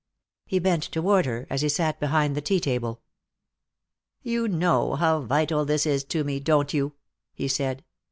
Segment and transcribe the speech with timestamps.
[0.47, 3.03] He bent toward her, as he sat behind the tea table.
[4.23, 6.93] "You know how vital this is to me, don't you?"
[7.35, 7.83] he said.